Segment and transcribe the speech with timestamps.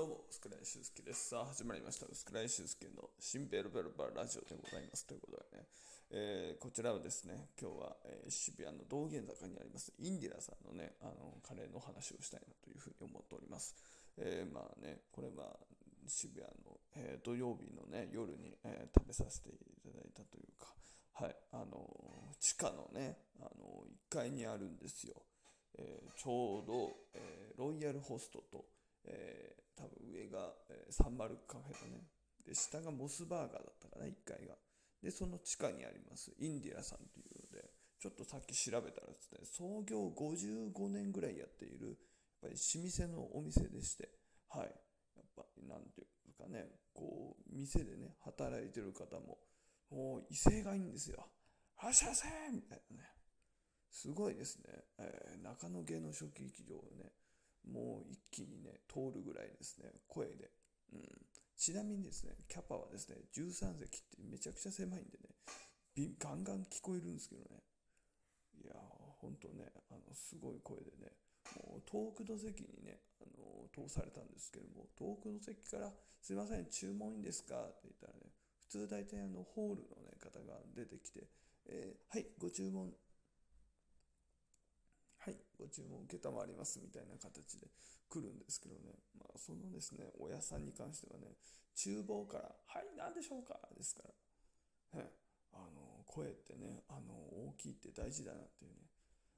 [0.00, 1.28] どうも、スクライシュウスケです。
[1.28, 2.06] さあ、始まりました。
[2.10, 5.04] スクライシュウスケの新ベルベルバーラジオでございます。
[5.04, 5.68] ということでね、
[6.08, 13.76] えー、こちらはですね、今日は、えー、渋谷の道玄坂にありますインディラさんのね、あのカレーの話をしたいなというふうに思っております。
[14.16, 15.52] えー、まあね、これは
[16.08, 19.52] 渋谷の、え土曜日のね、夜に、え食べさせてい
[19.84, 20.72] ただいたというか、
[21.12, 21.76] はい、あの
[22.40, 25.12] 地下のね、あの1階にあるんですよ。
[25.76, 28.64] えちょうど、えロイヤルホストと、
[29.04, 32.04] えー、多分上が、えー、サンマルクカフェのね、
[32.46, 34.56] で、下がモスバーガーだったかな、1階が。
[35.02, 41.96] で、その地下にあります、インディラさんというので、ちょっとさっき調べたらですね、創業55年ぐらいやっている、やっ
[42.40, 44.08] ぱり老舗のお店でして、
[44.48, 44.74] はい。
[45.16, 49.38] やっぱ、なんていうかね、こう、店でね、働いてる方も、
[49.90, 51.28] もう威勢がいいんですよ。
[51.76, 53.04] はっしゃせみたいなね。
[53.90, 54.64] すごいですね。
[54.98, 57.12] えー、中野芸能初期劇場ね、
[57.66, 60.50] もう一気にね、通るぐらいですね、声で。
[60.92, 61.02] うん、
[61.56, 67.62] ちなみにですね、キャパはですね、13席ってめちゃくちゃ狭いんでね、ガンガン聞こえるんですけどね。
[68.62, 68.76] いやー、
[69.20, 71.12] ほんとね、あの、すごい声でね、
[71.68, 77.56] もう遠くの席にね、あの通されたんですけども、遠くの席から、すいません、注文いいんですか？
[77.56, 81.28] って言ったらね、普通大体あの、ホールの、ね、方が出てきて、
[81.66, 82.92] えー、はい、ご注文、
[85.60, 86.16] ご注文承
[86.46, 87.68] りますみたいな形で
[88.08, 91.36] 来るんですけどね、まあ、そのですね、親さんに関してはね、
[91.76, 93.60] 厨房から、はい、何でしょうか？
[93.76, 94.02] ですか
[94.96, 95.04] ら、
[95.52, 98.88] あの、声ってね、あの、大きいって大事だなっていうね、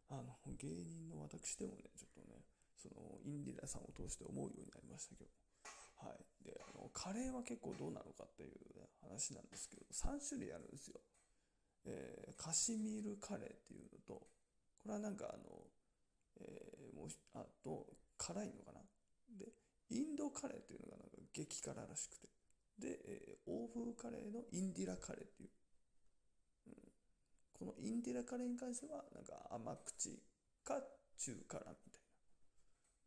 [0.08, 2.40] あの、芸人の私でもね、ちょっとね、
[2.76, 5.30] その、インディラさんを通して思うようになりましたけど、
[6.02, 6.44] はい。
[6.44, 11.00] で、あの、カレーは結構どうなのかっていう、ね、話なんですけど、3種類あるんですよ。
[11.84, 14.26] えー、カシミールカレーっていうのと、
[14.78, 15.66] これはなんかあの、
[16.40, 18.80] えー、もう、あと、辛いのかな？
[19.38, 19.52] で、
[19.90, 22.28] インドカレーっていうのがなんか激辛らしくて。
[22.78, 25.50] で、えー、欧風カレーのインディラカレーっていう。
[26.68, 26.74] うん、
[27.52, 30.22] このインディラカレーに関しては、なんか甘口
[30.64, 30.80] か
[31.18, 32.02] 中辛みたい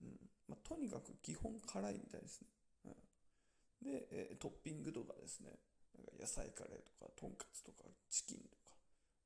[0.01, 0.07] な。
[0.07, 2.47] うんまあ、とにかく基本辛いみたいですね。
[2.85, 5.49] うん、で、えー、トッピングとかですね、
[5.97, 8.75] なんか野菜カレーとか、とんかつとか、チキンとか、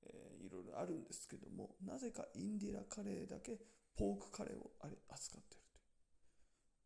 [0.03, 3.59] えー、いろいろあるんですけども、なぜかインディラカレーだけ
[3.99, 5.61] ポークカレーをあれ扱ってる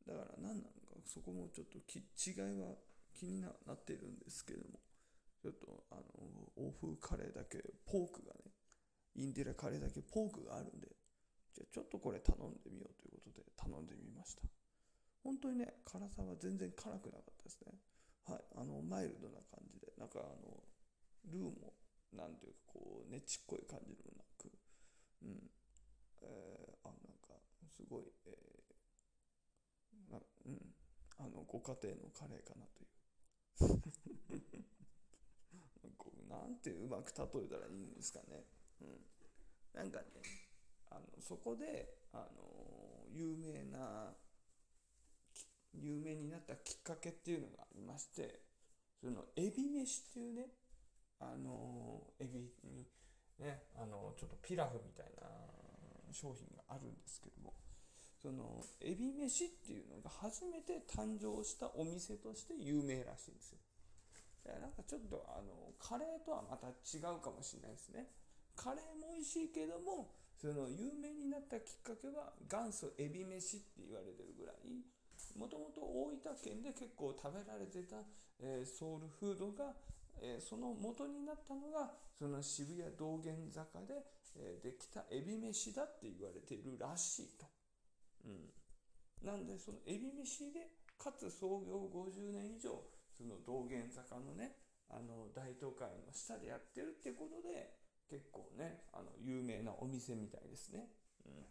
[0.10, 0.18] という。
[0.18, 2.74] だから何なのか、そこもちょっと違いは
[3.14, 4.82] 気になっているんですけども、
[5.38, 6.02] ちょっとあの、
[6.58, 8.50] 欧風カレーだけポークがね、
[9.14, 10.90] インディラカレーだけポークがあるんで、
[11.54, 14.42] じゃあちょっとこれ頼んでみようということで頼んでみました。
[15.22, 17.78] 本当にね、辛さは全然辛くなかったですね。
[18.26, 18.44] はい。
[18.58, 20.64] あの、マイルドな感じで、なんかあの、
[21.30, 21.78] ルーも、
[22.12, 24.52] なんていうか、こう、ねちっこい感じでもなく、
[25.22, 25.52] うん。
[26.24, 27.36] えー、あ、なんか、
[27.70, 30.76] すごい、えー、なうん。
[31.20, 32.90] あの、ご家庭のカレーかなという。
[35.98, 38.48] こうなんてうまく例えたらいいんですかね。
[38.82, 39.06] うん。
[39.74, 40.06] なんかね、
[40.90, 44.16] あの、そこで、あの、有名な、
[45.74, 48.42] 有名になったきっかけっていうのがありまして、
[49.02, 50.54] その、エビ飯っていうね、
[51.20, 52.88] あの、エビに、
[53.40, 55.24] ね、あの、ちょっとピラフみたいな
[56.12, 57.54] 商品があるんですけども、
[58.24, 63.60] その、エビ飯っていうのが初めて誕生したお店として有名らしいんですよ。
[64.62, 68.08] なんかちょっとあの、カレーとはまた違うかもしれないですね。
[68.56, 74.84] カレーも美味しいけども、その有名になったきっかけは元祖エビ飯って言われてるぐらい、
[75.36, 77.98] もともと大分県で結構食べられてた、
[78.40, 79.74] えー、ソウルフードが、
[80.22, 84.04] えー、その元になったのがその渋谷道玄坂で、
[84.36, 87.46] えー、できたエビ飯だって言われてるらしいと。
[88.26, 88.50] うん。
[89.26, 90.68] なんでそのエビ飯で
[90.98, 92.84] かつ創業50年以上
[93.18, 94.58] その道玄坂のね
[94.90, 97.72] あの大都会の下でやってるってことで
[98.10, 100.88] 結構ねあの有名なお店みたいですね。
[101.26, 101.46] うん。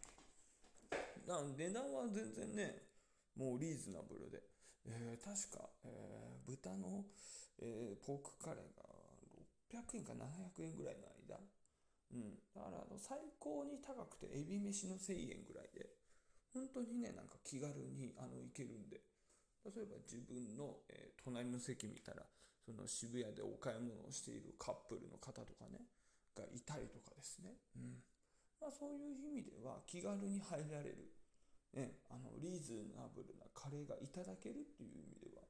[1.27, 2.93] だから値段は全然ね
[3.35, 4.43] もうリーズナブルで、
[4.85, 7.05] えー、確か、えー、豚の、
[7.59, 8.83] えー、ポークカレーが
[9.73, 11.39] 600円か700円ぐらいの間。
[12.13, 12.37] うん。
[12.53, 15.89] だから、あの、最高に高くて、エビ飯の1000円ぐらいで、
[16.53, 19.01] 本当にね、なんか気軽に、あの、行けるんで、
[19.65, 22.23] 例えば自分の、えー、隣の席見たら、
[22.63, 25.83] その渋谷でお買い物をしているカップルの方とかね、
[26.35, 27.57] がいたりとかですね。
[27.75, 28.03] うん。
[28.61, 31.11] まあそういう意味では気軽に入られる。
[31.73, 35.41] ね、あの、リーズナブルなカレーがいただけるっていう意味では、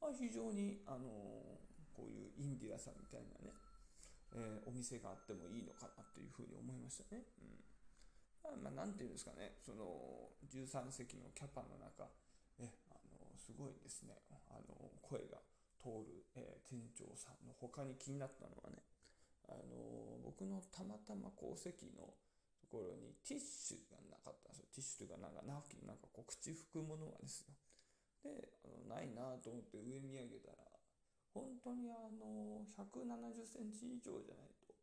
[0.00, 1.60] まあ、非常に、あの
[1.92, 3.52] こういうインディアさんみたいなね、
[4.36, 7.24] えー、お店があってもいいのかなっていうふうに思いましたね。
[7.40, 7.65] うん。
[8.62, 12.08] まあ、なんていうんですかね、その、13席のキャパの中、
[12.58, 15.38] え、あの、すごいですね、あの、声が
[15.80, 18.82] 通る、えー、店長さんの他に気になったのはね、
[19.46, 22.10] あの僕のたまたまこう席の
[22.58, 24.66] ところにティッシュがなかったんですよ。
[24.74, 27.54] ティッシュというか、なんかナフキン、なんかこう口拭くものがですよ。
[28.26, 30.58] で、あのないなと思って上見上げたら、
[31.30, 34.74] 本当にあの170センチ以上じゃないと、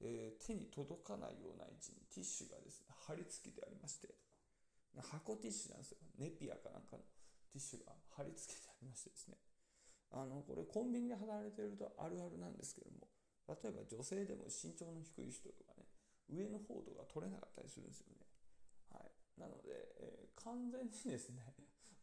[0.00, 2.56] えー、手に届かないような位置にティッシュが、
[3.08, 4.12] 貼り付けてありまして、
[5.00, 5.98] 箱ティッシュなんですよ。
[6.20, 7.08] ネピアかなんかの
[7.48, 9.40] ティッシュが貼り付けてありましてですね。
[10.12, 13.08] あの、これコンビニで働いてるとあるあるなんですけども、
[13.48, 15.88] 例えば女性でも身長の低い人とかね、
[16.28, 18.28] 上の方とか取れなかったりするんですよね。
[18.92, 19.08] はい。
[19.40, 19.72] なので、
[20.04, 21.40] えー、完全にですね、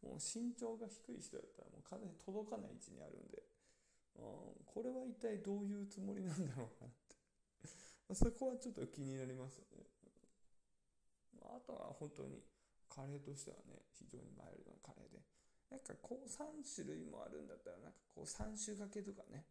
[0.01, 3.41] もう身長が低い人だったらもう完全に届かない位置にあるんで、
[4.17, 9.85] うん、これは一体どういうつもりなんだろうかなってそこはちょっと気になりますよね。
[11.55, 12.43] あとは本当に
[12.91, 15.23] カレーとしてはね、非常にマイルドなカレーで。
[15.71, 19.47] なんかこう3種類もあるんだったら、なんかこう3種掛けとかね、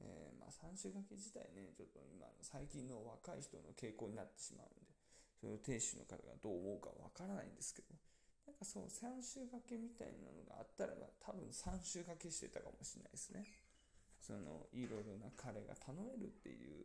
[0.00, 4.92] えー、まあ、3種掛け自体ね、ちょっと今の最近の若い人の傾向になってしまうんで、
[5.40, 7.94] その店主の方がどう思うかわからないんですけど、
[8.48, 13.44] なんかその3種掛けみたいなのがあったらば、多分3種掛けしてたかもしれないですね。
[14.20, 16.84] その、いろいろなカレーが頼めるっていう、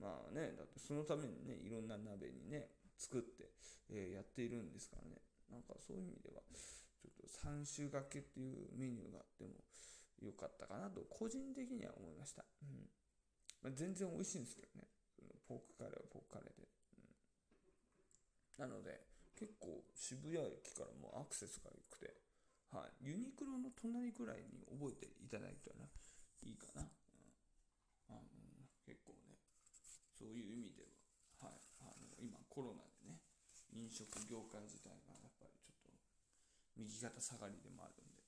[0.00, 3.54] まあね、だってそのためにね、いろんな鍋にね、作って、
[3.90, 5.22] え、やっているんですからね。
[5.50, 6.42] なんかそういう意味では、
[6.98, 9.54] ちょっと3種掛けっていうメニューがあっても、
[10.20, 12.44] 良かったかなと、個人的には思いました。
[12.62, 12.90] うん。
[13.62, 14.88] まあ、全然美味しいんですけどね。
[15.46, 16.68] ポークカレーはポークカレーで。
[18.58, 19.00] うん、なので、
[19.38, 22.12] 結構渋谷駅からもアクセスが良くて、
[22.74, 23.14] はい。
[23.14, 25.86] ユニクロの隣ぐらいに覚えていただいたら
[26.42, 26.82] いいかな。
[26.82, 26.88] うん、
[28.10, 28.20] あの
[28.84, 29.38] 結構ね、
[30.12, 30.84] そういう意味で
[31.40, 31.60] は、はい。
[31.80, 32.84] あの今コロナ、
[33.88, 35.88] 飲食業界自体がやっぱりちょっと
[36.76, 38.20] 右肩下がりでもあるんで、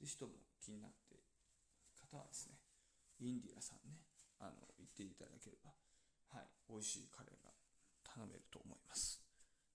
[0.00, 1.20] で人も気になって
[2.00, 2.56] 方はですね、
[3.20, 4.00] インディアさんね、
[4.40, 5.76] あの、行っていただければ、
[6.32, 7.52] はい、美味しいカレーが
[8.08, 9.20] 頼めると思います。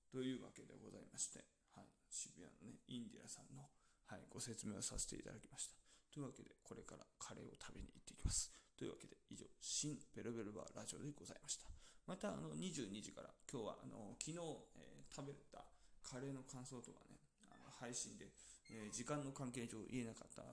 [0.10, 1.46] というわけでございまして、
[1.78, 3.70] はい、渋谷のね、インディアさんの、
[4.10, 5.78] はい、ご説明をさせていただきました。
[6.10, 8.50] というわけで、これからカレーを食べに行っていきます。
[8.74, 11.70] というわけで、以上、新ベルベルバーラジオでございました。
[12.12, 14.38] また、あの、22時から、今日は、あの、昨日、
[14.76, 15.64] えー、食べた
[16.02, 17.20] カレーの感想とかね、
[17.52, 18.32] あの配信で、
[18.72, 20.48] えー、時間の関係上言えなかったの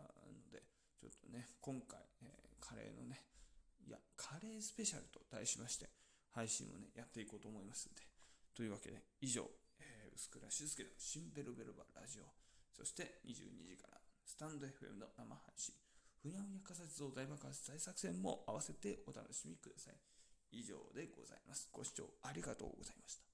[0.50, 0.62] で、
[0.99, 3.22] ちょっとね、今回、えー、カレーのね、
[3.87, 5.88] いや、カレースペシャルと題しまして、
[6.34, 8.02] 配信をね、やっていこうと思いますので、
[8.55, 9.46] というわけで、以上、
[9.81, 12.26] えー、薄倉静介の新ベルベルバラジオ、
[12.75, 15.75] そして22時からスタンド FM の生配信、
[16.22, 19.94] ふにゃふにゃ仮説を大爆発大作戦も合わせてお楽しみください。
[20.50, 21.69] 以上でございます。
[21.72, 23.27] ご視聴ありがとうございました。